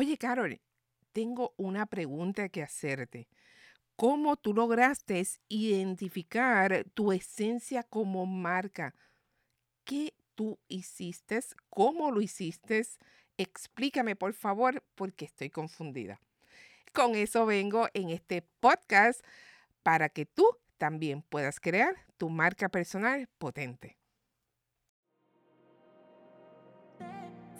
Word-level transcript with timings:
Oye, 0.00 0.16
Carol, 0.16 0.60
tengo 1.10 1.54
una 1.56 1.84
pregunta 1.84 2.48
que 2.50 2.62
hacerte. 2.62 3.26
¿Cómo 3.96 4.36
tú 4.36 4.54
lograste 4.54 5.26
identificar 5.48 6.84
tu 6.94 7.10
esencia 7.10 7.82
como 7.82 8.24
marca? 8.24 8.94
¿Qué 9.82 10.14
tú 10.36 10.60
hiciste? 10.68 11.40
¿Cómo 11.68 12.12
lo 12.12 12.20
hiciste? 12.20 12.86
Explícame, 13.38 14.14
por 14.14 14.34
favor, 14.34 14.84
porque 14.94 15.24
estoy 15.24 15.50
confundida. 15.50 16.20
Con 16.92 17.16
eso 17.16 17.44
vengo 17.44 17.88
en 17.92 18.10
este 18.10 18.42
podcast 18.60 19.20
para 19.82 20.10
que 20.10 20.26
tú 20.26 20.46
también 20.76 21.22
puedas 21.22 21.58
crear 21.58 21.96
tu 22.18 22.30
marca 22.30 22.68
personal 22.68 23.28
potente. 23.38 23.97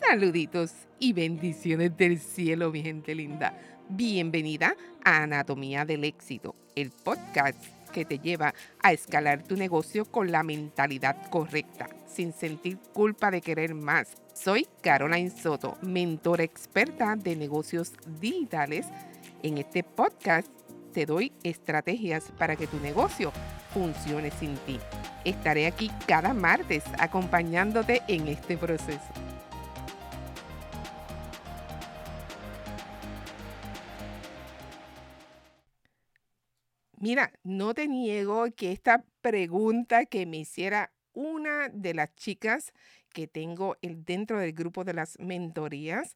Saluditos 0.08 0.72
y 0.98 1.12
bendiciones 1.12 1.94
del 1.98 2.18
cielo, 2.18 2.70
mi 2.70 2.82
gente 2.82 3.14
linda. 3.14 3.52
Bienvenida 3.90 4.74
a 5.04 5.24
Anatomía 5.24 5.84
del 5.84 6.02
Éxito, 6.02 6.56
el 6.74 6.90
podcast 6.90 7.62
que 7.92 8.06
te 8.06 8.18
lleva 8.18 8.54
a 8.82 8.94
escalar 8.94 9.42
tu 9.42 9.54
negocio 9.54 10.06
con 10.06 10.32
la 10.32 10.42
mentalidad 10.42 11.28
correcta, 11.28 11.90
sin 12.06 12.32
sentir 12.32 12.78
culpa 12.94 13.30
de 13.30 13.42
querer 13.42 13.74
más. 13.74 14.16
Soy 14.32 14.66
Caroline 14.80 15.28
Soto, 15.28 15.76
mentora 15.82 16.42
experta 16.42 17.14
de 17.14 17.36
negocios 17.36 17.92
digitales. 18.18 18.86
En 19.42 19.58
este 19.58 19.82
podcast 19.82 20.48
te 20.94 21.04
doy 21.04 21.32
estrategias 21.42 22.32
para 22.38 22.56
que 22.56 22.66
tu 22.66 22.80
negocio 22.80 23.30
funcione 23.74 24.30
sin 24.30 24.56
ti. 24.64 24.80
Estaré 25.26 25.66
aquí 25.66 25.90
cada 26.06 26.32
martes 26.32 26.84
acompañándote 26.98 28.00
en 28.08 28.26
este 28.28 28.56
proceso. 28.56 29.27
Mira, 37.00 37.32
no 37.44 37.74
te 37.74 37.86
niego 37.86 38.46
que 38.56 38.72
esta 38.72 39.04
pregunta 39.20 40.06
que 40.06 40.26
me 40.26 40.38
hiciera 40.38 40.92
una 41.12 41.68
de 41.68 41.94
las 41.94 42.12
chicas 42.16 42.72
que 43.10 43.28
tengo 43.28 43.76
dentro 43.80 44.40
del 44.40 44.52
grupo 44.52 44.82
de 44.82 44.94
las 44.94 45.16
mentorías 45.20 46.14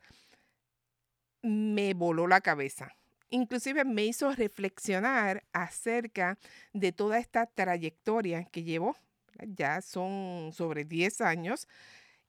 me 1.42 1.94
voló 1.94 2.26
la 2.26 2.40
cabeza. 2.40 2.96
Inclusive 3.30 3.84
me 3.84 4.04
hizo 4.04 4.32
reflexionar 4.32 5.44
acerca 5.52 6.38
de 6.72 6.92
toda 6.92 7.18
esta 7.18 7.46
trayectoria 7.46 8.44
que 8.44 8.64
llevo, 8.64 8.96
ya 9.40 9.82
son 9.82 10.52
sobre 10.52 10.84
10 10.84 11.20
años, 11.20 11.68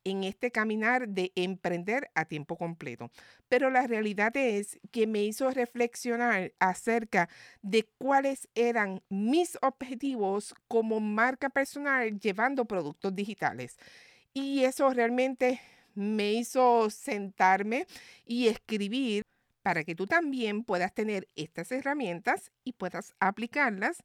en 0.04 0.24
este 0.24 0.52
caminar 0.52 1.08
de 1.08 1.32
emprender 1.36 2.10
a 2.16 2.26
tiempo 2.26 2.58
completo. 2.58 3.12
Pero 3.50 3.70
la 3.70 3.88
realidad 3.88 4.36
es 4.36 4.80
que 4.92 5.08
me 5.08 5.24
hizo 5.24 5.50
reflexionar 5.52 6.54
acerca 6.60 7.30
de 7.62 7.88
cuáles 7.98 8.50
eran 8.56 9.02
mis 9.10 9.58
objetivos 9.62 10.56
como 10.68 11.00
marca 11.00 11.50
personal 11.50 12.20
llevando 12.20 12.66
productos 12.66 13.16
digitales. 13.16 13.78
Y 14.34 14.64
eso 14.64 14.90
realmente 14.90 15.62
me 15.96 16.34
hizo 16.34 16.90
sentarme 16.90 17.86
y 18.26 18.48
escribir 18.48 19.24
para 19.62 19.84
que 19.84 19.96
tú 19.96 20.08
también 20.08 20.64
puedas 20.64 20.94
tener 20.94 21.28
estas 21.36 21.72
herramientas 21.72 22.52
y 22.64 22.74
puedas 22.74 23.16
aplicarlas 23.20 24.04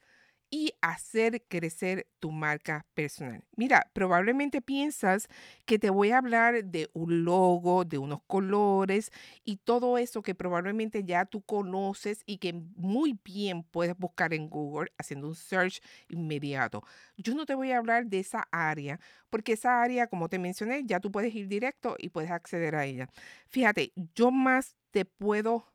y 0.51 0.73
hacer 0.81 1.45
crecer 1.49 2.07
tu 2.21 2.31
marca 2.33 2.87
personal. 2.95 3.45
Mira, 3.57 3.91
probablemente 3.93 4.63
piensas 4.63 5.29
que 5.67 5.79
te 5.79 5.91
voy 5.91 6.11
a 6.11 6.19
hablar 6.19 6.65
de 6.65 6.89
un 6.95 7.25
logo, 7.25 7.85
de 7.85 7.99
unos 7.99 8.21
colores 8.27 9.11
y 9.45 9.57
todo 9.59 9.99
eso 9.99 10.23
que 10.23 10.35
probablemente 10.35 11.05
ya 11.05 11.25
tú 11.27 11.43
conoces 11.43 12.23
y 12.27 12.39
que 12.39 12.53
muy 12.77 13.19
bien 13.25 13.63
puedes 13.65 13.97
buscar 13.99 14.33
en 14.35 14.49
Google 14.49 14.91
haciendo 14.99 15.29
un 15.29 15.35
search 15.35 15.81
inmediato. 16.09 16.83
Yo 17.17 17.35
no 17.35 17.47
te 17.47 17.55
voy 17.55 17.73
a 17.73 17.79
hablar 17.79 18.07
de 18.07 18.21
esa 18.21 18.49
área 18.51 19.01
porque 19.31 19.53
esa 19.53 19.83
área, 19.83 20.07
como 20.07 20.29
te 20.29 20.39
mencioné, 20.39 20.83
ya 20.87 21.01
tú 21.01 21.11
puedes 21.13 21.35
ir 21.35 21.49
directo 21.49 21.97
y 21.99 22.09
puedes 22.11 22.31
acceder 22.31 22.75
a 22.75 22.85
ella. 22.87 23.09
Fíjate, 23.49 23.93
yo 24.15 24.31
más 24.31 24.77
te 24.91 25.05
puedo 25.05 25.67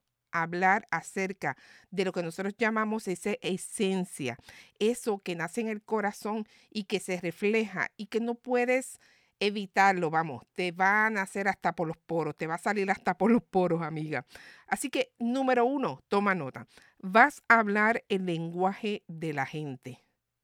hablar 0.42 0.88
acerca 0.92 1.56
de 1.92 2.06
lo 2.06 2.12
que 2.12 2.24
nosotros 2.24 2.56
llamamos 2.58 3.08
esa 3.08 3.34
esencia, 3.42 4.38
eso 4.80 5.20
que 5.20 5.36
nace 5.36 5.62
en 5.62 5.68
el 5.68 5.82
corazón 5.82 6.48
y 6.70 6.86
que 6.86 7.00
se 7.00 7.20
refleja 7.20 7.92
y 7.98 8.08
que 8.08 8.20
no 8.20 8.36
puedes 8.36 9.00
evitarlo, 9.40 10.10
vamos, 10.10 10.44
te 10.54 10.72
va 10.72 11.06
a 11.06 11.10
nacer 11.10 11.48
hasta 11.48 11.74
por 11.74 11.88
los 11.88 11.98
poros, 11.98 12.36
te 12.36 12.48
va 12.48 12.56
a 12.56 12.60
salir 12.60 12.90
hasta 12.90 13.18
por 13.18 13.32
los 13.32 13.44
poros, 13.44 13.82
amiga. 13.82 14.26
Así 14.68 14.90
que, 14.90 15.12
número 15.20 15.66
uno, 15.66 16.00
toma 16.08 16.36
nota, 16.36 16.68
vas 17.00 17.44
a 17.50 17.60
hablar 17.60 18.04
el 18.10 18.26
lenguaje 18.26 19.04
de 19.08 19.34
la 19.34 19.46
gente, 19.46 20.04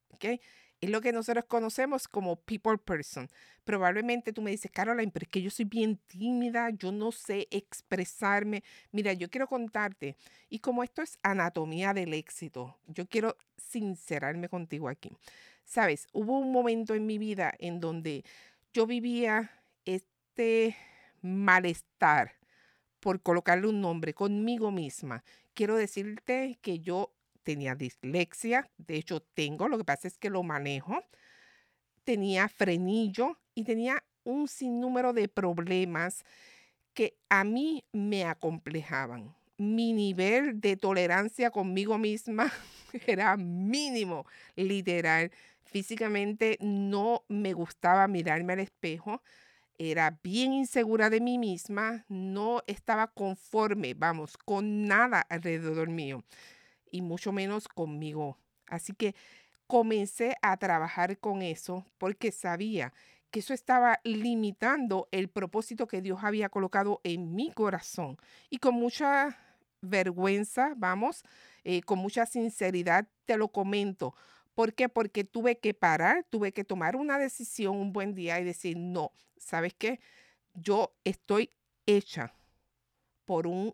¿ok? 0.09 0.25
Es 0.81 0.89
lo 0.89 1.01
que 1.01 1.11
nosotros 1.11 1.45
conocemos 1.45 2.07
como 2.07 2.37
people 2.37 2.77
person. 2.77 3.29
Probablemente 3.65 4.31
tú 4.31 4.41
me 4.41 4.51
dices, 4.51 4.71
Caroline, 4.71 5.11
pero 5.11 5.23
es 5.25 5.29
que 5.29 5.41
yo 5.41 5.49
soy 5.49 5.65
bien 5.65 5.97
tímida, 6.07 6.69
yo 6.69 6.91
no 6.91 7.11
sé 7.11 7.47
expresarme. 7.51 8.63
Mira, 8.91 9.11
yo 9.13 9.29
quiero 9.29 9.47
contarte, 9.47 10.15
y 10.49 10.59
como 10.59 10.83
esto 10.83 11.01
es 11.01 11.19
anatomía 11.21 11.93
del 11.93 12.13
éxito, 12.13 12.77
yo 12.87 13.07
quiero 13.07 13.35
sincerarme 13.57 14.47
contigo 14.47 14.87
aquí. 14.87 15.11
Sabes, 15.65 16.07
hubo 16.13 16.39
un 16.39 16.51
momento 16.51 16.95
en 16.95 17.05
mi 17.05 17.17
vida 17.17 17.53
en 17.59 17.79
donde 17.79 18.23
yo 18.73 18.87
vivía 18.87 19.51
este 19.85 20.77
malestar 21.21 22.35
por 22.99 23.21
colocarle 23.21 23.67
un 23.67 23.81
nombre 23.81 24.13
conmigo 24.13 24.71
misma. 24.71 25.23
Quiero 25.53 25.75
decirte 25.75 26.57
que 26.61 26.79
yo 26.79 27.13
tenía 27.43 27.75
dislexia, 27.75 28.69
de 28.77 28.97
hecho 28.97 29.21
tengo, 29.21 29.67
lo 29.67 29.77
que 29.77 29.83
pasa 29.83 30.07
es 30.07 30.17
que 30.17 30.29
lo 30.29 30.43
manejo, 30.43 31.03
tenía 32.03 32.47
frenillo 32.47 33.37
y 33.55 33.63
tenía 33.63 34.03
un 34.23 34.47
sinnúmero 34.47 35.13
de 35.13 35.27
problemas 35.27 36.25
que 36.93 37.17
a 37.29 37.43
mí 37.43 37.83
me 37.91 38.25
acomplejaban. 38.25 39.35
Mi 39.57 39.93
nivel 39.93 40.61
de 40.61 40.77
tolerancia 40.77 41.51
conmigo 41.51 41.97
misma 41.97 42.51
era 43.07 43.35
mínimo, 43.37 44.25
literal. 44.55 45.31
Físicamente 45.63 46.57
no 46.61 47.23
me 47.27 47.53
gustaba 47.53 48.07
mirarme 48.07 48.53
al 48.53 48.59
espejo, 48.59 49.21
era 49.77 50.19
bien 50.23 50.51
insegura 50.51 51.09
de 51.09 51.21
mí 51.21 51.37
misma, 51.37 52.05
no 52.09 52.63
estaba 52.67 53.07
conforme, 53.07 53.93
vamos, 53.93 54.35
con 54.35 54.87
nada 54.87 55.21
alrededor 55.21 55.89
mío 55.89 56.23
y 56.91 57.01
mucho 57.01 57.31
menos 57.31 57.67
conmigo. 57.67 58.37
Así 58.67 58.93
que 58.93 59.15
comencé 59.67 60.35
a 60.41 60.57
trabajar 60.57 61.17
con 61.19 61.41
eso 61.41 61.85
porque 61.97 62.31
sabía 62.31 62.93
que 63.31 63.39
eso 63.39 63.53
estaba 63.53 63.99
limitando 64.03 65.07
el 65.11 65.29
propósito 65.29 65.87
que 65.87 66.01
Dios 66.01 66.19
había 66.23 66.49
colocado 66.49 67.01
en 67.03 67.35
mi 67.35 67.51
corazón. 67.51 68.17
Y 68.49 68.57
con 68.57 68.75
mucha 68.75 69.37
vergüenza, 69.81 70.73
vamos, 70.75 71.23
eh, 71.63 71.81
con 71.81 71.99
mucha 71.99 72.25
sinceridad 72.25 73.07
te 73.25 73.37
lo 73.37 73.49
comento. 73.49 74.15
¿Por 74.55 74.73
qué? 74.73 74.89
Porque 74.89 75.23
tuve 75.23 75.57
que 75.57 75.73
parar, 75.73 76.25
tuve 76.29 76.51
que 76.51 76.63
tomar 76.63 76.95
una 76.95 77.17
decisión 77.17 77.77
un 77.77 77.93
buen 77.93 78.13
día 78.13 78.39
y 78.39 78.43
decir, 78.43 78.77
no, 78.77 79.11
¿sabes 79.37 79.73
qué? 79.73 79.99
Yo 80.53 80.93
estoy 81.03 81.51
hecha 81.85 82.33
por 83.25 83.47
un 83.47 83.73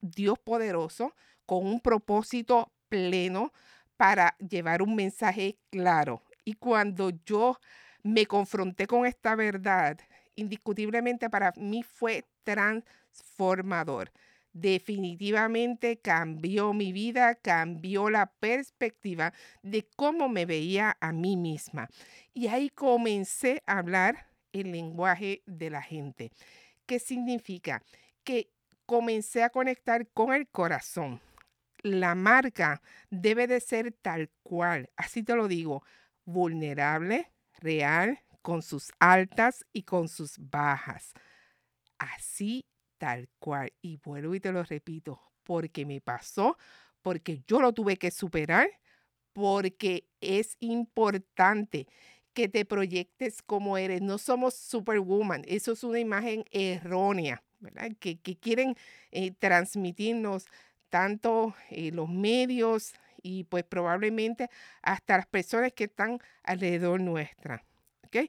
Dios 0.00 0.38
poderoso 0.38 1.14
con 1.50 1.66
un 1.66 1.80
propósito 1.80 2.70
pleno 2.88 3.52
para 3.96 4.36
llevar 4.38 4.82
un 4.82 4.94
mensaje 4.94 5.58
claro. 5.68 6.22
Y 6.44 6.52
cuando 6.54 7.10
yo 7.26 7.58
me 8.04 8.24
confronté 8.26 8.86
con 8.86 9.04
esta 9.04 9.34
verdad, 9.34 9.98
indiscutiblemente 10.36 11.28
para 11.28 11.52
mí 11.56 11.82
fue 11.82 12.24
transformador. 12.44 14.12
Definitivamente 14.52 15.98
cambió 15.98 16.72
mi 16.72 16.92
vida, 16.92 17.34
cambió 17.34 18.10
la 18.10 18.26
perspectiva 18.26 19.32
de 19.64 19.88
cómo 19.96 20.28
me 20.28 20.46
veía 20.46 20.96
a 21.00 21.10
mí 21.10 21.36
misma. 21.36 21.88
Y 22.32 22.46
ahí 22.46 22.70
comencé 22.70 23.60
a 23.66 23.78
hablar 23.78 24.28
el 24.52 24.70
lenguaje 24.70 25.42
de 25.46 25.70
la 25.70 25.82
gente. 25.82 26.30
¿Qué 26.86 27.00
significa? 27.00 27.82
Que 28.22 28.52
comencé 28.86 29.42
a 29.42 29.50
conectar 29.50 30.06
con 30.14 30.32
el 30.32 30.46
corazón 30.46 31.20
la 31.82 32.14
marca 32.14 32.82
debe 33.10 33.46
de 33.46 33.60
ser 33.60 33.92
tal 33.92 34.30
cual, 34.42 34.90
así 34.96 35.22
te 35.22 35.34
lo 35.34 35.48
digo, 35.48 35.84
vulnerable, 36.24 37.32
real, 37.60 38.20
con 38.42 38.62
sus 38.62 38.90
altas 38.98 39.66
y 39.72 39.82
con 39.82 40.08
sus 40.08 40.36
bajas. 40.38 41.12
Así 41.98 42.66
tal 42.98 43.28
cual. 43.38 43.72
Y 43.82 43.98
vuelvo 43.98 44.34
y 44.34 44.40
te 44.40 44.52
lo 44.52 44.62
repito, 44.62 45.20
porque 45.42 45.84
me 45.86 46.00
pasó, 46.00 46.56
porque 47.02 47.42
yo 47.46 47.60
lo 47.60 47.72
tuve 47.72 47.96
que 47.96 48.10
superar, 48.10 48.68
porque 49.32 50.08
es 50.20 50.56
importante 50.60 51.86
que 52.32 52.48
te 52.48 52.64
proyectes 52.64 53.42
como 53.42 53.76
eres. 53.76 54.02
No 54.02 54.18
somos 54.18 54.54
superwoman, 54.54 55.42
eso 55.46 55.72
es 55.72 55.84
una 55.84 55.98
imagen 55.98 56.44
errónea 56.50 57.42
¿verdad? 57.60 57.92
Que, 58.00 58.18
quieren 58.18 58.76
eh, 59.12 59.32
transmitirnos 59.32 60.46
tanto 60.90 61.54
eh, 61.70 61.90
los 61.92 62.08
medios 62.08 62.94
y 63.22 63.44
pues 63.44 63.64
probablemente 63.64 64.50
hasta 64.82 65.16
las 65.16 65.26
personas 65.26 65.72
que 65.72 65.84
están 65.84 66.18
alrededor 66.42 67.00
nuestra. 67.00 67.64
¿okay? 68.06 68.28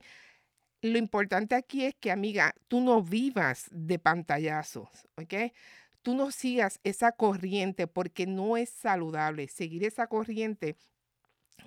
Lo 0.81 0.97
importante 0.97 1.55
aquí 1.55 1.85
es 1.85 1.95
que, 1.95 2.11
amiga, 2.11 2.55
tú 2.67 2.81
no 2.81 3.03
vivas 3.03 3.67
de 3.71 3.99
pantallazos, 3.99 4.89
¿ok? 5.15 5.53
Tú 6.01 6.15
no 6.15 6.31
sigas 6.31 6.79
esa 6.83 7.11
corriente 7.11 7.85
porque 7.85 8.25
no 8.25 8.57
es 8.57 8.69
saludable. 8.69 9.47
Seguir 9.47 9.83
esa 9.83 10.07
corriente 10.07 10.75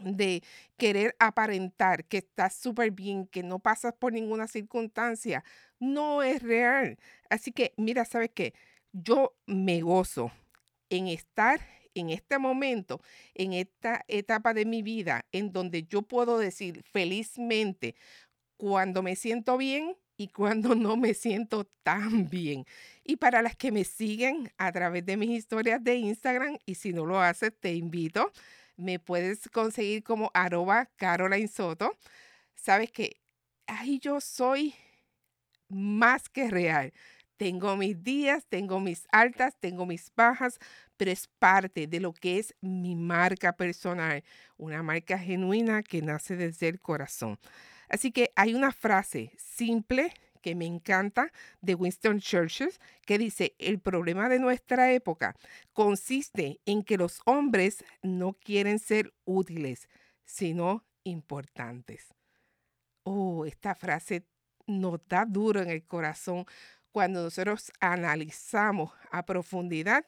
de 0.02 0.42
querer 0.76 1.14
aparentar 1.20 2.04
que 2.06 2.18
estás 2.18 2.54
súper 2.54 2.90
bien, 2.90 3.28
que 3.28 3.44
no 3.44 3.60
pasas 3.60 3.94
por 3.94 4.12
ninguna 4.12 4.48
circunstancia, 4.48 5.44
no 5.78 6.24
es 6.24 6.42
real. 6.42 6.98
Así 7.30 7.52
que, 7.52 7.72
mira, 7.76 8.04
¿sabes 8.04 8.30
qué? 8.34 8.54
Yo 8.92 9.36
me 9.46 9.80
gozo 9.82 10.32
en 10.96 11.08
estar 11.08 11.60
en 11.94 12.10
este 12.10 12.38
momento, 12.38 13.00
en 13.34 13.52
esta 13.52 14.04
etapa 14.08 14.52
de 14.52 14.64
mi 14.64 14.82
vida, 14.82 15.24
en 15.30 15.52
donde 15.52 15.84
yo 15.84 16.02
puedo 16.02 16.38
decir 16.38 16.82
felizmente 16.82 17.94
cuando 18.56 19.02
me 19.02 19.14
siento 19.14 19.56
bien 19.56 19.96
y 20.16 20.28
cuando 20.28 20.74
no 20.74 20.96
me 20.96 21.14
siento 21.14 21.64
tan 21.84 22.28
bien. 22.28 22.64
Y 23.04 23.16
para 23.16 23.42
las 23.42 23.56
que 23.56 23.70
me 23.70 23.84
siguen 23.84 24.52
a 24.58 24.72
través 24.72 25.06
de 25.06 25.16
mis 25.16 25.30
historias 25.30 25.82
de 25.84 25.96
Instagram, 25.96 26.58
y 26.66 26.74
si 26.74 26.92
no 26.92 27.06
lo 27.06 27.20
haces, 27.20 27.52
te 27.60 27.74
invito 27.74 28.32
me 28.76 28.98
puedes 28.98 29.48
conseguir 29.50 30.02
como 30.02 30.30
arroba 30.34 30.86
Caroline 30.96 31.48
Soto. 31.48 31.96
Sabes 32.54 32.90
que 32.90 33.20
ahí 33.66 33.98
yo 33.98 34.20
soy 34.20 34.74
más 35.68 36.28
que 36.28 36.50
real. 36.50 36.92
Tengo 37.36 37.76
mis 37.76 38.02
días, 38.02 38.46
tengo 38.48 38.78
mis 38.78 39.06
altas, 39.10 39.56
tengo 39.58 39.86
mis 39.86 40.12
bajas, 40.14 40.58
pero 40.96 41.10
es 41.10 41.26
parte 41.26 41.86
de 41.86 42.00
lo 42.00 42.12
que 42.12 42.38
es 42.38 42.54
mi 42.60 42.94
marca 42.94 43.56
personal, 43.56 44.22
una 44.56 44.82
marca 44.82 45.18
genuina 45.18 45.82
que 45.82 46.00
nace 46.00 46.36
desde 46.36 46.68
el 46.68 46.80
corazón. 46.80 47.38
Así 47.88 48.12
que 48.12 48.30
hay 48.36 48.54
una 48.54 48.70
frase 48.70 49.32
simple 49.36 50.12
que 50.40 50.54
me 50.54 50.66
encanta 50.66 51.32
de 51.60 51.74
Winston 51.74 52.20
Churchill, 52.20 52.70
que 53.06 53.18
dice, 53.18 53.54
el 53.58 53.80
problema 53.80 54.28
de 54.28 54.38
nuestra 54.38 54.92
época 54.92 55.34
consiste 55.72 56.60
en 56.66 56.82
que 56.82 56.98
los 56.98 57.20
hombres 57.24 57.82
no 58.02 58.34
quieren 58.34 58.78
ser 58.78 59.14
útiles, 59.24 59.88
sino 60.24 60.84
importantes. 61.02 62.14
Oh, 63.04 63.46
esta 63.46 63.74
frase 63.74 64.26
nos 64.66 65.00
da 65.08 65.24
duro 65.24 65.60
en 65.60 65.70
el 65.70 65.84
corazón 65.84 66.44
cuando 66.94 67.24
nosotros 67.24 67.72
analizamos 67.80 68.92
a 69.10 69.26
profundidad 69.26 70.06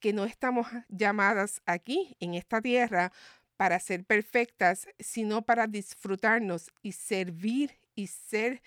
que 0.00 0.12
no 0.12 0.24
estamos 0.24 0.68
llamadas 0.88 1.60
aquí 1.66 2.16
en 2.20 2.34
esta 2.34 2.62
tierra 2.62 3.10
para 3.56 3.80
ser 3.80 4.04
perfectas, 4.04 4.86
sino 5.00 5.42
para 5.42 5.66
disfrutarnos 5.66 6.70
y 6.80 6.92
servir 6.92 7.72
y 7.96 8.06
ser 8.06 8.62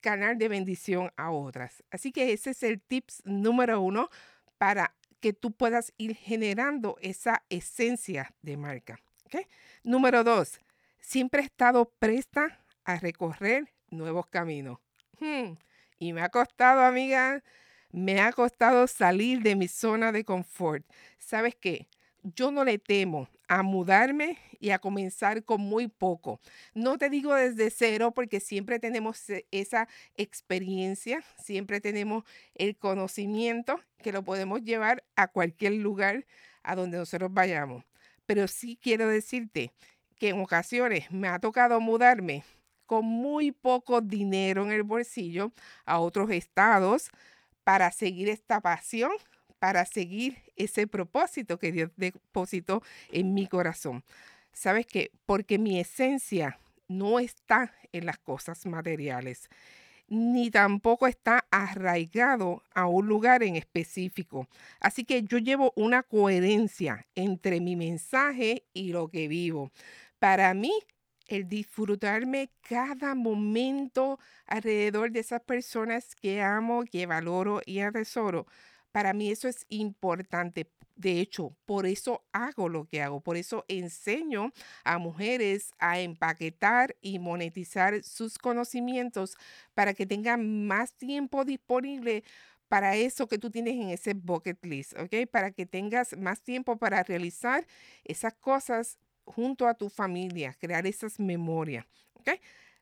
canal 0.00 0.38
de 0.38 0.46
bendición 0.46 1.10
a 1.16 1.32
otras. 1.32 1.82
Así 1.90 2.12
que 2.12 2.32
ese 2.32 2.50
es 2.50 2.62
el 2.62 2.80
tips 2.80 3.22
número 3.24 3.80
uno 3.80 4.08
para 4.56 4.94
que 5.18 5.32
tú 5.32 5.50
puedas 5.50 5.92
ir 5.96 6.14
generando 6.14 6.96
esa 7.00 7.42
esencia 7.48 8.32
de 8.42 8.56
marca. 8.56 9.00
Número 9.82 10.22
dos, 10.22 10.60
siempre 11.00 11.42
he 11.42 11.44
estado 11.46 11.90
presta 11.98 12.60
a 12.84 13.00
recorrer 13.00 13.72
nuevos 13.90 14.28
caminos. 14.28 14.78
Hmm, 15.18 15.54
y 15.98 16.12
me 16.12 16.22
ha 16.22 16.28
costado, 16.28 16.80
amiga, 16.82 17.42
me 17.90 18.20
ha 18.20 18.32
costado 18.32 18.86
salir 18.86 19.42
de 19.42 19.56
mi 19.56 19.68
zona 19.68 20.12
de 20.12 20.24
confort. 20.24 20.84
¿Sabes 21.18 21.54
qué? 21.54 21.88
Yo 22.22 22.50
no 22.50 22.64
le 22.64 22.78
temo 22.78 23.28
a 23.48 23.62
mudarme 23.62 24.38
y 24.58 24.70
a 24.70 24.78
comenzar 24.78 25.44
con 25.44 25.60
muy 25.60 25.88
poco. 25.88 26.40
No 26.74 26.98
te 26.98 27.08
digo 27.08 27.34
desde 27.34 27.70
cero 27.70 28.12
porque 28.12 28.40
siempre 28.40 28.78
tenemos 28.78 29.30
e, 29.30 29.46
esa 29.50 29.88
experiencia, 30.16 31.22
siempre 31.42 31.80
tenemos 31.80 32.24
el 32.54 32.76
conocimiento 32.76 33.80
que 34.02 34.12
lo 34.12 34.22
podemos 34.24 34.62
llevar 34.62 35.04
a 35.14 35.28
cualquier 35.28 35.74
lugar 35.74 36.26
a 36.62 36.74
donde 36.74 36.98
nosotros 36.98 37.32
vayamos. 37.32 37.84
Pero 38.26 38.48
sí 38.48 38.76
quiero 38.80 39.08
decirte 39.08 39.70
que 40.16 40.30
en 40.30 40.40
ocasiones 40.40 41.10
me 41.10 41.28
ha 41.28 41.38
tocado 41.38 41.80
mudarme 41.80 42.42
con 42.86 43.04
muy 43.04 43.52
poco 43.52 44.00
dinero 44.00 44.64
en 44.64 44.72
el 44.72 44.82
bolsillo 44.82 45.52
a 45.84 45.98
otros 45.98 46.30
estados 46.30 47.10
para 47.64 47.90
seguir 47.90 48.28
esta 48.28 48.60
pasión 48.60 49.10
para 49.58 49.84
seguir 49.84 50.36
ese 50.56 50.86
propósito 50.86 51.58
que 51.58 51.72
Dios 51.72 51.90
depositó 51.96 52.82
en 53.10 53.34
mi 53.34 53.46
corazón. 53.46 54.04
¿Sabes 54.52 54.86
qué? 54.86 55.10
Porque 55.26 55.58
mi 55.58 55.80
esencia 55.80 56.58
no 56.88 57.18
está 57.18 57.74
en 57.92 58.06
las 58.06 58.18
cosas 58.18 58.64
materiales, 58.66 59.48
ni 60.08 60.50
tampoco 60.50 61.06
está 61.06 61.46
arraigado 61.50 62.62
a 62.74 62.86
un 62.86 63.06
lugar 63.06 63.42
en 63.42 63.56
específico. 63.56 64.46
Así 64.78 65.04
que 65.04 65.22
yo 65.24 65.38
llevo 65.38 65.72
una 65.74 66.02
coherencia 66.02 67.06
entre 67.14 67.60
mi 67.60 67.76
mensaje 67.76 68.64
y 68.72 68.92
lo 68.92 69.08
que 69.08 69.26
vivo. 69.26 69.72
Para 70.18 70.54
mí, 70.54 70.72
el 71.26 71.48
disfrutarme 71.48 72.50
cada 72.62 73.14
momento 73.14 74.18
alrededor 74.46 75.10
de 75.10 75.20
esas 75.20 75.42
personas 75.42 76.14
que 76.14 76.42
amo, 76.42 76.84
que 76.84 77.06
valoro 77.06 77.60
y 77.66 77.80
atesoro, 77.80 78.46
para 78.92 79.12
mí 79.12 79.30
eso 79.30 79.48
es 79.48 79.66
importante. 79.68 80.70
De 80.94 81.20
hecho, 81.20 81.54
por 81.66 81.86
eso 81.86 82.24
hago 82.32 82.70
lo 82.70 82.86
que 82.86 83.02
hago, 83.02 83.20
por 83.20 83.36
eso 83.36 83.66
enseño 83.68 84.52
a 84.84 84.96
mujeres 84.98 85.72
a 85.78 86.00
empaquetar 86.00 86.96
y 87.02 87.18
monetizar 87.18 88.02
sus 88.02 88.38
conocimientos 88.38 89.36
para 89.74 89.92
que 89.92 90.06
tengan 90.06 90.66
más 90.66 90.94
tiempo 90.94 91.44
disponible 91.44 92.24
para 92.68 92.96
eso 92.96 93.28
que 93.28 93.38
tú 93.38 93.50
tienes 93.50 93.74
en 93.74 93.90
ese 93.90 94.14
bucket 94.14 94.64
list, 94.64 94.94
¿ok? 94.98 95.28
Para 95.30 95.50
que 95.52 95.66
tengas 95.66 96.16
más 96.16 96.42
tiempo 96.42 96.78
para 96.78 97.02
realizar 97.02 97.66
esas 98.04 98.34
cosas 98.34 98.98
junto 99.26 99.66
a 99.66 99.74
tu 99.74 99.88
familia, 99.88 100.56
crear 100.58 100.86
esas 100.86 101.20
memorias, 101.20 101.84
¿ok? 102.14 102.30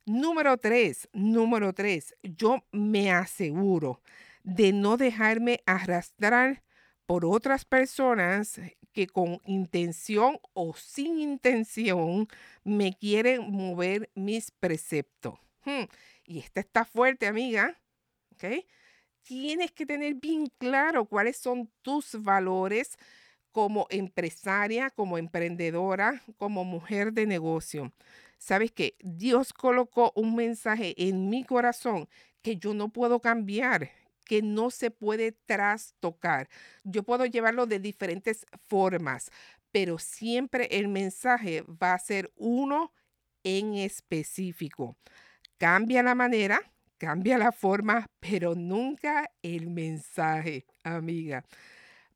Número 0.06 0.56
tres, 0.58 1.08
número 1.12 1.72
tres, 1.72 2.14
yo 2.22 2.62
me 2.72 3.10
aseguro 3.10 4.00
de 4.42 4.72
no 4.72 4.96
dejarme 4.96 5.62
arrastrar 5.66 6.62
por 7.06 7.24
otras 7.24 7.64
personas 7.64 8.60
que 8.92 9.06
con 9.06 9.40
intención 9.46 10.38
o 10.52 10.74
sin 10.74 11.18
intención 11.18 12.28
me 12.62 12.94
quieren 12.94 13.50
mover 13.50 14.10
mis 14.14 14.50
preceptos. 14.50 15.34
Hmm, 15.64 15.84
y 16.24 16.38
esta 16.38 16.60
está 16.60 16.84
fuerte, 16.84 17.26
amiga. 17.26 17.78
Tienes 19.22 19.72
que 19.72 19.86
tener 19.86 20.14
bien 20.14 20.46
claro 20.58 21.06
cuáles 21.06 21.38
son 21.38 21.70
tus 21.82 22.22
valores 22.22 22.96
como 23.54 23.86
empresaria, 23.90 24.90
como 24.90 25.16
emprendedora, 25.16 26.20
como 26.38 26.64
mujer 26.64 27.12
de 27.12 27.24
negocio. 27.26 27.92
Sabes 28.38 28.72
que 28.72 28.96
Dios 29.00 29.52
colocó 29.52 30.12
un 30.16 30.34
mensaje 30.34 30.94
en 30.98 31.30
mi 31.30 31.44
corazón 31.44 32.08
que 32.42 32.56
yo 32.56 32.74
no 32.74 32.88
puedo 32.90 33.20
cambiar 33.20 33.90
que 34.24 34.42
no 34.42 34.70
se 34.70 34.90
puede 34.90 35.32
trastocar. 35.32 36.48
Yo 36.82 37.02
puedo 37.02 37.26
llevarlo 37.26 37.66
de 37.66 37.78
diferentes 37.78 38.46
formas, 38.68 39.30
pero 39.70 39.98
siempre 39.98 40.66
el 40.72 40.88
mensaje 40.88 41.62
va 41.62 41.92
a 41.94 41.98
ser 41.98 42.32
uno 42.36 42.92
en 43.44 43.74
específico. 43.74 44.96
Cambia 45.58 46.02
la 46.02 46.14
manera, 46.14 46.60
cambia 46.98 47.38
la 47.38 47.52
forma, 47.52 48.06
pero 48.20 48.54
nunca 48.54 49.30
el 49.42 49.68
mensaje, 49.70 50.66
amiga. 50.82 51.44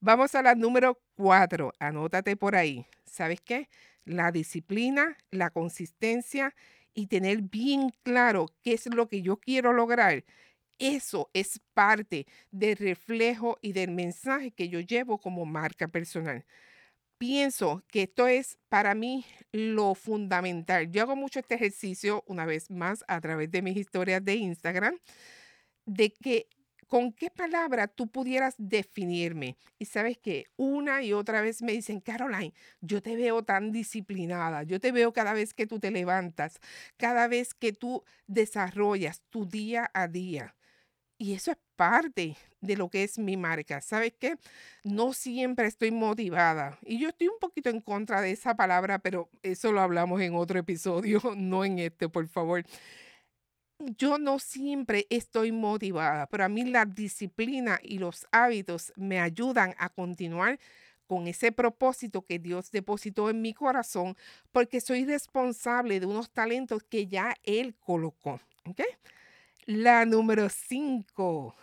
Vamos 0.00 0.34
a 0.34 0.42
la 0.42 0.54
número 0.54 0.98
cuatro. 1.16 1.72
Anótate 1.78 2.36
por 2.36 2.56
ahí. 2.56 2.86
¿Sabes 3.04 3.40
qué? 3.40 3.68
La 4.04 4.30
disciplina, 4.32 5.16
la 5.30 5.50
consistencia 5.50 6.54
y 6.94 7.08
tener 7.08 7.42
bien 7.42 7.92
claro 8.02 8.46
qué 8.62 8.74
es 8.74 8.86
lo 8.86 9.08
que 9.08 9.22
yo 9.22 9.36
quiero 9.38 9.72
lograr 9.72 10.24
eso 10.78 11.30
es 11.34 11.60
parte 11.74 12.26
del 12.50 12.76
reflejo 12.76 13.58
y 13.60 13.72
del 13.72 13.90
mensaje 13.90 14.52
que 14.52 14.68
yo 14.68 14.80
llevo 14.80 15.18
como 15.18 15.44
marca 15.44 15.88
personal. 15.88 16.44
Pienso 17.18 17.82
que 17.88 18.04
esto 18.04 18.28
es 18.28 18.58
para 18.68 18.94
mí 18.94 19.24
lo 19.52 19.94
fundamental. 19.94 20.90
Yo 20.92 21.02
hago 21.02 21.16
mucho 21.16 21.40
este 21.40 21.56
ejercicio 21.56 22.22
una 22.26 22.46
vez 22.46 22.70
más 22.70 23.04
a 23.08 23.20
través 23.20 23.50
de 23.50 23.62
mis 23.62 23.76
historias 23.76 24.24
de 24.24 24.36
Instagram, 24.36 24.98
de 25.86 26.12
que 26.12 26.48
con 26.88 27.12
qué 27.12 27.30
palabra 27.30 27.88
tú 27.88 28.08
pudieras 28.08 28.54
definirme. 28.58 29.56
Y 29.78 29.84
sabes 29.86 30.18
que 30.18 30.46
una 30.56 31.02
y 31.02 31.12
otra 31.12 31.40
vez 31.42 31.62
me 31.62 31.72
dicen, 31.72 32.00
Caroline, 32.00 32.54
yo 32.80 33.02
te 33.02 33.16
veo 33.16 33.42
tan 33.44 33.72
disciplinada, 33.72 34.62
yo 34.64 34.80
te 34.80 34.92
veo 34.92 35.12
cada 35.12 35.34
vez 35.34 35.54
que 35.54 35.66
tú 35.66 35.78
te 35.80 35.90
levantas, 35.90 36.58
cada 36.96 37.28
vez 37.28 37.54
que 37.54 37.72
tú 37.72 38.04
desarrollas 38.26 39.22
tu 39.30 39.46
día 39.46 39.90
a 39.94 40.08
día 40.08 40.54
Y 41.18 41.34
eso 41.34 41.50
es 41.50 41.58
parte 41.76 42.36
de 42.60 42.76
lo 42.76 42.90
que 42.90 43.04
es 43.04 43.18
mi 43.18 43.36
marca. 43.36 43.80
¿Sabes 43.80 44.14
qué? 44.18 44.36
No 44.84 45.12
siempre 45.12 45.66
estoy 45.66 45.90
motivada. 45.90 46.78
Y 46.82 47.00
yo 47.00 47.08
estoy 47.08 47.28
un 47.28 47.38
poquito 47.40 47.70
en 47.70 47.80
contra 47.80 48.20
de 48.20 48.30
esa 48.32 48.56
palabra, 48.56 49.00
pero 49.00 49.28
eso 49.42 49.72
lo 49.72 49.80
hablamos 49.80 50.20
en 50.20 50.34
otro 50.36 50.58
episodio, 50.60 51.20
no 51.36 51.64
en 51.64 51.80
este, 51.80 52.08
por 52.08 52.28
favor. 52.28 52.64
Yo 53.78 54.18
no 54.18 54.40
siempre 54.40 55.06
estoy 55.08 55.52
motivada, 55.52 56.26
pero 56.26 56.44
a 56.44 56.48
mí 56.48 56.64
la 56.64 56.84
disciplina 56.84 57.78
y 57.82 57.98
los 57.98 58.26
hábitos 58.32 58.92
me 58.96 59.20
ayudan 59.20 59.74
a 59.78 59.88
continuar 59.88 60.58
con 61.06 61.28
ese 61.28 61.52
propósito 61.52 62.22
que 62.22 62.40
Dios 62.40 62.72
depositó 62.72 63.30
en 63.30 63.40
mi 63.40 63.54
corazón, 63.54 64.16
porque 64.50 64.80
soy 64.80 65.04
responsable 65.04 66.00
de 66.00 66.06
unos 66.06 66.30
talentos 66.30 66.82
que 66.82 67.06
ya 67.06 67.34
Él 67.44 67.76
colocó. 67.78 68.40
La 69.64 70.04
número 70.04 70.48
cinco. 70.48 71.54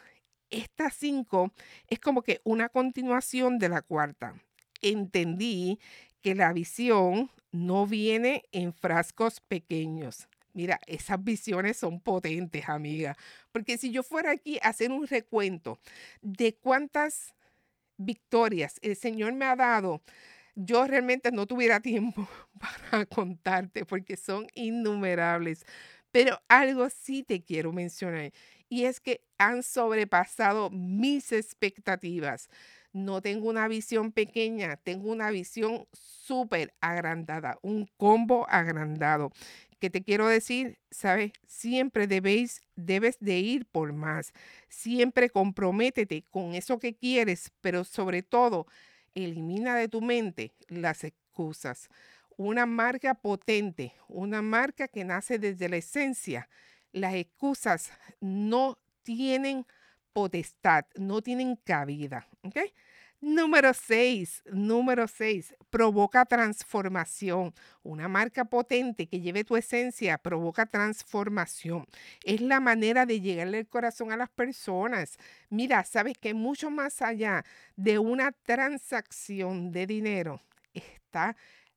Esta 0.50 0.90
cinco 0.90 1.52
es 1.88 2.00
como 2.00 2.22
que 2.22 2.40
una 2.46 2.70
continuación 2.70 3.60
de 3.60 3.70
la 3.70 3.82
cuarta. 3.82 4.36
Entendí 4.82 5.80
que 6.22 6.34
la 6.34 6.54
visión 6.54 7.30
no 7.52 7.86
viene 7.86 8.44
en 8.52 8.74
frascos 8.74 9.42
pequeños. 9.42 10.28
Mira, 10.56 10.80
esas 10.88 11.24
visiones 11.24 11.78
son 11.78 12.00
potentes, 12.02 12.70
amiga. 12.70 13.18
Porque 13.52 13.78
si 13.78 13.92
yo 13.92 14.04
fuera 14.04 14.32
aquí 14.32 14.58
a 14.64 14.70
hacer 14.70 14.92
un 14.92 15.06
recuento 15.08 15.80
de 16.22 16.56
cuántas 16.56 17.34
victorias 17.98 18.80
el 18.82 18.96
Señor 18.96 19.34
me 19.34 19.46
ha 19.46 19.56
dado, 19.56 20.02
yo 20.56 20.88
realmente 20.88 21.32
no 21.32 21.48
tuviera 21.48 21.80
tiempo 21.82 22.28
para 22.60 23.06
contarte 23.06 23.86
porque 23.86 24.18
son 24.18 24.48
innumerables. 24.56 25.66
Pero 26.12 26.42
algo 26.48 26.90
sí 26.90 27.24
te 27.24 27.44
quiero 27.44 27.74
mencionar 27.74 28.32
y 28.70 28.86
es 28.86 29.00
que 29.02 29.22
han 29.38 29.64
sobrepasado 29.64 30.70
mis 30.72 31.32
expectativas. 31.34 32.50
No 32.94 33.22
tengo 33.22 33.50
una 33.50 33.68
visión 33.68 34.12
pequeña, 34.14 34.78
tengo 34.78 35.12
una 35.12 35.30
visión 35.32 35.86
súper 35.94 36.74
agrandada, 36.82 37.58
un 37.62 37.88
combo 37.98 38.48
agrandado. 38.50 39.32
Que 39.86 39.92
te 39.92 40.02
quiero 40.02 40.28
decir, 40.28 40.80
sabes, 40.90 41.32
siempre 41.46 42.08
debéis, 42.08 42.64
debes 42.76 43.20
de 43.20 43.38
ir 43.38 43.68
por 43.68 43.94
más. 43.94 44.34
Siempre 44.68 45.30
comprométete 45.30 46.24
con 46.32 46.56
eso 46.56 46.80
que 46.80 46.96
quieres, 46.96 47.52
pero 47.62 47.84
sobre 47.84 48.24
todo, 48.24 48.66
elimina 49.14 49.76
de 49.76 49.88
tu 49.88 50.02
mente 50.02 50.56
las 50.70 51.04
excusas 51.04 51.88
una 52.36 52.66
marca 52.66 53.14
potente, 53.14 53.94
una 54.08 54.42
marca 54.42 54.88
que 54.88 55.06
nace 55.06 55.38
desde 55.38 55.70
la 55.70 55.78
esencia. 55.78 56.50
Las 56.92 57.14
excusas 57.14 57.92
no 58.20 58.80
tienen 59.04 59.68
potestad, 60.14 60.86
no 60.96 61.22
tienen 61.22 61.58
cabida. 61.58 62.28
¿okay? 62.42 62.74
Número 63.28 63.74
seis, 63.74 64.44
número 64.52 65.08
seis, 65.08 65.56
provoca 65.72 66.26
transformación. 66.26 67.56
Una 67.82 68.08
marca 68.08 68.46
potente 68.46 69.08
que 69.08 69.20
lleve 69.20 69.44
tu 69.44 69.58
esencia 69.58 70.20
provoca 70.20 70.68
transformación. 70.68 71.88
Es 72.24 72.40
la 72.40 72.60
manera 72.60 73.08
de 73.08 73.22
llegarle 73.22 73.58
el 73.58 73.68
corazón 73.68 74.12
a 74.12 74.18
las 74.18 74.30
personas. 74.30 75.18
Mira, 75.50 75.84
sabes 75.86 76.20
que 76.20 76.36
mucho 76.36 76.70
más 76.70 77.02
allá 77.02 77.44
de 77.76 77.98
una 77.98 78.32
transacción 78.32 79.72
de 79.72 79.88
dinero 79.88 80.44
está 80.76 81.36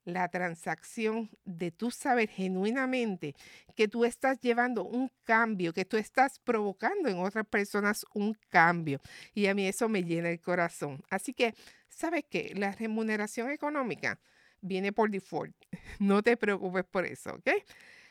la 0.08 0.28
transacción 0.28 1.30
de 1.44 1.70
tú 1.70 1.90
saber 1.90 2.28
genuinamente 2.28 3.34
que 3.76 3.88
tú 3.88 4.04
estás 4.04 4.40
llevando 4.40 4.84
un 4.84 5.10
cambio, 5.24 5.72
que 5.72 5.84
tú 5.84 5.96
estás 5.96 6.38
provocando 6.38 7.08
en 7.08 7.18
otras 7.18 7.46
personas 7.46 8.04
un 8.14 8.36
cambio. 8.48 9.00
Y 9.34 9.46
a 9.46 9.54
mí 9.54 9.66
eso 9.66 9.88
me 9.88 10.02
llena 10.02 10.30
el 10.30 10.40
corazón. 10.40 11.02
Así 11.10 11.34
que, 11.34 11.54
¿sabes 11.88 12.24
qué? 12.28 12.52
La 12.56 12.72
remuneración 12.72 13.50
económica 13.50 14.18
viene 14.60 14.92
por 14.92 15.10
default. 15.10 15.54
No 16.00 16.22
te 16.22 16.36
preocupes 16.36 16.84
por 16.84 17.06
eso, 17.06 17.34
¿ok? 17.34 17.50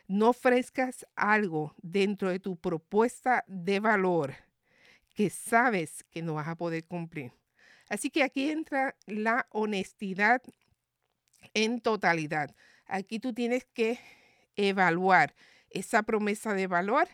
No 0.08 0.30
ofrezcas 0.30 1.06
algo 1.16 1.74
dentro 1.82 2.30
de 2.30 2.39
tu 2.39 2.58
propuesta 2.58 3.44
de 3.48 3.80
valor 3.80 4.36
que 5.16 5.30
sabes 5.30 6.04
que 6.12 6.22
no 6.22 6.36
vas 6.36 6.48
a 6.48 6.56
poder 6.56 6.86
cumplir. 6.86 7.32
Así 7.89 8.10
que 8.10 8.24
aquí 8.24 8.50
entra 8.50 8.96
la 9.06 9.48
honestidad 9.51 10.42
en 11.53 11.82
totalidad. 11.82 12.56
Aquí 12.86 13.20
tú 13.20 13.34
tienes 13.34 13.65
que 13.74 14.00
evaluar 14.56 15.36
esa 15.70 16.03
promesa 16.03 16.53
de 16.53 16.67
valor 16.67 17.08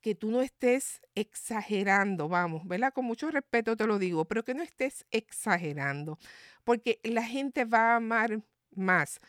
que 0.00 0.14
tú 0.16 0.30
no 0.32 0.42
estés 0.42 1.00
exagerando, 1.14 2.28
vamos, 2.28 2.66
¿verdad? 2.66 2.92
Con 2.92 3.04
mucho 3.04 3.30
respeto 3.30 3.76
te 3.76 3.86
lo 3.86 3.98
digo, 3.98 4.24
pero 4.26 4.44
que 4.44 4.54
no 4.54 4.62
estés 4.62 5.06
exagerando, 5.12 6.18
porque 6.64 7.00
la 7.04 7.22
gente 7.24 7.64
va 7.64 7.92
a 7.92 7.96
amar 7.96 8.42
más 8.72 9.20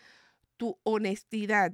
tu 0.57 0.79
honestidad, 0.83 1.73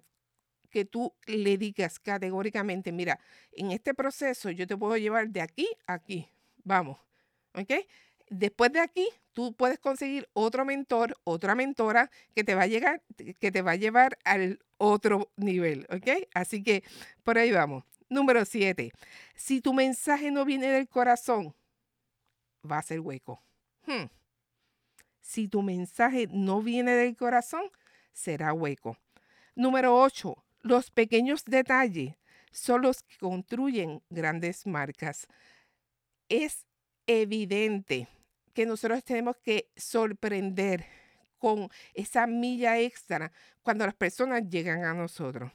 que 0.70 0.86
tú 0.86 1.16
le 1.26 1.58
digas 1.58 2.00
categóricamente, 2.00 2.92
mira, 2.92 3.20
en 3.52 3.72
este 3.72 3.94
proceso 3.94 4.52
yo 4.52 4.68
te 4.68 4.78
puedo 4.78 4.98
llevar 4.98 5.30
de 5.30 5.42
aquí 5.42 5.68
a 5.88 5.94
aquí, 5.96 6.30
vamos, 6.64 7.00
¿ok? 7.56 7.72
Después 8.30 8.72
de 8.72 8.80
aquí, 8.80 9.08
tú 9.34 9.54
puedes 9.54 9.80
conseguir 9.80 10.30
otro 10.34 10.66
mentor, 10.66 11.18
otra 11.24 11.56
mentora 11.56 12.12
que 12.36 12.44
te 12.44 12.54
va 12.54 12.64
a 12.64 12.68
llegar, 12.68 13.02
que 13.40 13.52
te 13.52 13.62
va 13.62 13.72
a 13.72 13.76
llevar 13.76 14.18
al 14.24 14.60
otro 14.78 15.32
nivel, 15.36 15.88
¿ok? 15.90 16.28
Así 16.34 16.62
que 16.62 16.84
por 17.24 17.38
ahí 17.38 17.52
vamos. 17.52 17.84
Número 18.08 18.44
siete, 18.46 18.92
si 19.36 19.62
tu 19.62 19.74
mensaje 19.74 20.32
no 20.32 20.46
viene 20.46 20.68
del 20.68 20.88
corazón, 20.88 21.56
va 22.70 22.80
a 22.80 22.84
ser 22.84 23.00
hueco. 23.00 23.42
Hmm. 23.86 24.10
Si 25.22 25.48
tu 25.48 25.62
mensaje 25.62 26.28
no 26.32 26.62
viene 26.62 26.92
del 26.94 27.16
corazón, 27.16 27.64
será 28.14 28.54
hueco. 28.54 28.98
Número 29.56 30.00
ocho, 30.00 30.44
los 30.62 30.92
pequeños 30.92 31.46
detalles 31.46 32.16
son 32.52 32.82
los 32.82 33.04
que 33.04 33.18
construyen 33.18 34.02
grandes 34.10 34.66
marcas. 34.66 35.28
Es 36.30 36.66
evidente 37.08 38.08
que 38.60 38.66
nosotros 38.66 39.02
tenemos 39.06 39.38
que 39.38 39.72
sorprender 39.78 40.86
con 41.38 41.70
esa 41.94 42.28
milla 42.28 42.78
extra 42.78 43.32
cuando 43.62 43.86
las 43.86 43.96
personas 43.96 44.50
llegan 44.50 44.84
a 44.84 44.94
nosotros. 44.94 45.50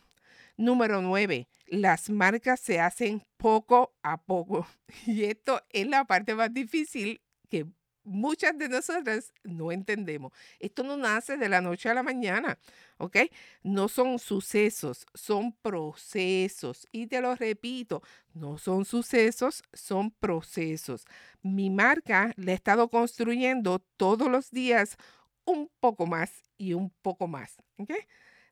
Número 0.56 1.02
nueve, 1.02 1.46
las 1.66 2.08
marcas 2.08 2.60
se 2.60 2.80
hacen 2.80 3.22
poco 3.36 3.92
a 4.02 4.16
poco. 4.16 4.66
Y 5.06 5.24
esto 5.24 5.60
es 5.68 5.86
la 5.86 6.06
parte 6.06 6.34
más 6.34 6.54
difícil 6.54 7.20
que 7.50 7.66
muchas 8.04 8.56
de 8.58 8.68
nosotras 8.68 9.32
no 9.42 9.72
entendemos. 9.72 10.32
Esto 10.58 10.82
no 10.82 10.96
nace 10.96 11.36
de 11.36 11.48
la 11.48 11.60
noche 11.60 11.88
a 11.88 11.94
la 11.94 12.02
mañana, 12.02 12.58
¿ok? 12.98 13.16
No 13.62 13.88
son 13.88 14.18
sucesos, 14.18 15.06
son 15.14 15.52
procesos. 15.52 16.86
Y 16.92 17.06
te 17.06 17.20
lo 17.20 17.34
repito, 17.34 18.02
no 18.34 18.58
son 18.58 18.84
sucesos, 18.84 19.62
son 19.72 20.10
procesos. 20.12 21.04
Mi 21.42 21.70
marca 21.70 22.32
la 22.36 22.52
he 22.52 22.54
estado 22.54 22.88
construyendo 22.90 23.80
todos 23.96 24.28
los 24.28 24.50
días 24.50 24.96
un 25.44 25.70
poco 25.80 26.06
más 26.06 26.42
y 26.56 26.74
un 26.74 26.90
poco 27.02 27.26
más, 27.28 27.56
¿ok? 27.78 27.92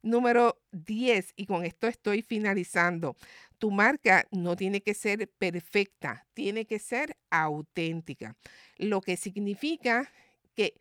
Número 0.02 0.60
10, 0.72 1.32
y 1.36 1.46
con 1.46 1.64
esto 1.64 1.86
estoy 1.86 2.22
finalizando. 2.22 3.16
Tu 3.58 3.70
marca 3.70 4.26
no 4.32 4.56
tiene 4.56 4.80
que 4.82 4.94
ser 4.94 5.28
perfecta, 5.28 6.26
tiene 6.34 6.66
que 6.66 6.78
ser 6.78 7.16
auténtica, 7.30 8.36
lo 8.76 9.00
que 9.00 9.16
significa 9.16 10.10
que 10.54 10.74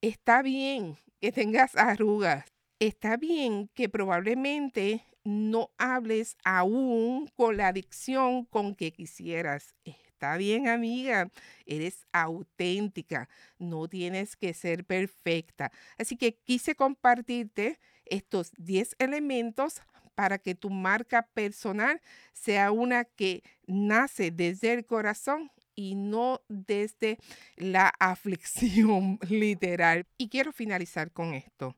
está 0.00 0.42
bien 0.42 0.96
que 1.20 1.32
tengas 1.32 1.76
arrugas, 1.76 2.46
está 2.78 3.16
bien 3.16 3.68
que 3.74 3.88
probablemente 3.88 5.04
no 5.24 5.70
hables 5.76 6.36
aún 6.44 7.28
con 7.34 7.56
la 7.56 7.68
adicción 7.68 8.44
con 8.46 8.74
que 8.74 8.92
quisieras. 8.92 9.74
Está 9.84 10.36
bien, 10.36 10.68
amiga, 10.68 11.30
eres 11.66 12.06
auténtica, 12.12 13.28
no 13.58 13.88
tienes 13.88 14.36
que 14.36 14.54
ser 14.54 14.84
perfecta. 14.84 15.70
Así 15.98 16.16
que 16.16 16.34
quise 16.34 16.74
compartirte 16.74 17.78
estos 18.10 18.52
10 18.56 18.96
elementos 18.98 19.82
para 20.14 20.38
que 20.38 20.54
tu 20.54 20.70
marca 20.70 21.28
personal 21.32 22.00
sea 22.32 22.72
una 22.72 23.04
que 23.04 23.42
nace 23.66 24.30
desde 24.30 24.72
el 24.72 24.84
corazón 24.84 25.50
y 25.74 25.94
no 25.94 26.40
desde 26.48 27.18
la 27.56 27.92
aflicción 28.00 29.20
literal. 29.28 30.06
Y 30.16 30.28
quiero 30.28 30.52
finalizar 30.52 31.12
con 31.12 31.34
esto. 31.34 31.76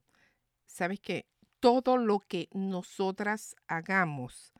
¿Sabes 0.65 0.99
qué? 0.99 1.27
Todo 1.59 1.97
lo 1.97 2.19
que 2.19 2.49
nosotras 2.51 3.55
hagamos 3.67 4.53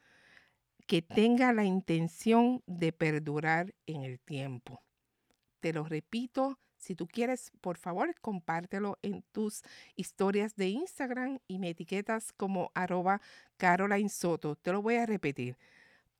que 0.85 1.01
tenga 1.01 1.53
la 1.53 1.63
intención 1.63 2.61
de 2.67 2.91
perdurar 2.91 3.73
en 3.87 4.03
el 4.03 4.19
tiempo. 4.19 4.83
Te 5.59 5.73
lo 5.73 5.85
repito 5.85 6.59
si 6.81 6.95
tú 6.95 7.07
quieres, 7.07 7.51
por 7.61 7.77
favor, 7.77 8.13
compártelo 8.21 8.97
en 9.03 9.21
tus 9.31 9.61
historias 9.95 10.55
de 10.55 10.69
Instagram 10.69 11.39
y 11.47 11.59
me 11.59 11.69
etiquetas 11.69 12.33
como 12.33 12.71
arroba 12.73 13.21
Caroline 13.57 14.09
Soto. 14.09 14.55
Te 14.55 14.71
lo 14.71 14.81
voy 14.81 14.95
a 14.95 15.05
repetir. 15.05 15.57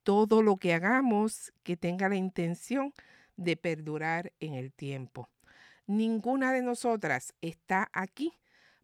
todo 0.03 0.41
lo 0.41 0.57
que 0.57 0.73
hagamos 0.73 1.53
que 1.63 1.77
tenga 1.77 2.09
la 2.09 2.15
intención 2.15 2.93
de 3.37 3.55
perdurar 3.57 4.33
en 4.39 4.55
el 4.55 4.71
tiempo. 4.73 5.29
Ninguna 5.87 6.53
de 6.53 6.61
nosotras 6.63 7.33
está 7.41 7.89
aquí 7.93 8.33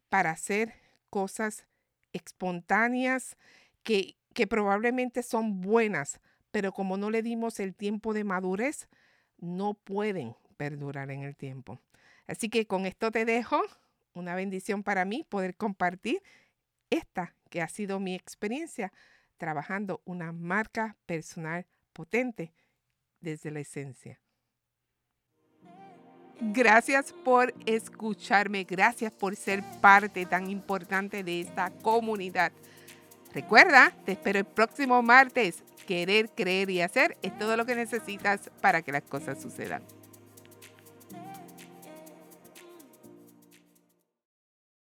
para 0.08 0.30
hacer 0.30 0.74
cosas 1.10 1.66
espontáneas 2.12 3.36
que, 3.82 4.16
que 4.34 4.46
probablemente 4.46 5.22
son 5.22 5.60
buenas, 5.60 6.20
pero 6.50 6.72
como 6.72 6.96
no 6.96 7.10
le 7.10 7.22
dimos 7.22 7.60
el 7.60 7.74
tiempo 7.74 8.14
de 8.14 8.24
madurez, 8.24 8.88
no 9.38 9.74
pueden 9.74 10.36
perdurar 10.58 11.10
en 11.10 11.22
el 11.22 11.34
tiempo. 11.34 11.80
Así 12.26 12.50
que 12.50 12.66
con 12.66 12.84
esto 12.84 13.10
te 13.10 13.24
dejo. 13.24 13.62
Una 14.12 14.34
bendición 14.34 14.82
para 14.82 15.06
mí 15.06 15.24
poder 15.26 15.56
compartir 15.56 16.22
esta 16.90 17.34
que 17.48 17.62
ha 17.62 17.68
sido 17.68 18.00
mi 18.00 18.14
experiencia 18.14 18.92
trabajando 19.38 20.02
una 20.04 20.32
marca 20.32 20.96
personal 21.06 21.66
potente 21.94 22.52
desde 23.20 23.50
la 23.50 23.60
esencia. 23.60 24.20
Gracias 26.40 27.12
por 27.12 27.52
escucharme, 27.66 28.64
gracias 28.64 29.12
por 29.12 29.34
ser 29.34 29.62
parte 29.80 30.24
tan 30.26 30.50
importante 30.50 31.24
de 31.24 31.40
esta 31.40 31.70
comunidad. 31.82 32.52
Recuerda, 33.34 33.92
te 34.04 34.12
espero 34.12 34.38
el 34.38 34.44
próximo 34.44 35.02
martes. 35.02 35.62
Querer, 35.86 36.30
creer 36.30 36.70
y 36.70 36.80
hacer 36.80 37.16
es 37.22 37.36
todo 37.38 37.56
lo 37.56 37.64
que 37.64 37.74
necesitas 37.74 38.50
para 38.60 38.82
que 38.82 38.92
las 38.92 39.02
cosas 39.02 39.40
sucedan. 39.40 39.82